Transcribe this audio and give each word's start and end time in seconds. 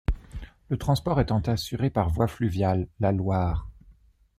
Le 0.69 0.79
transport 0.79 1.19
étant 1.21 1.37
assuré 1.41 1.91
par 1.91 2.09
voie 2.09 2.27
fluviale, 2.27 2.87
la 2.99 3.11
Loire. 3.11 3.69